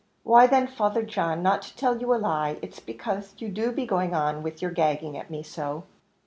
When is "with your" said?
4.41-4.71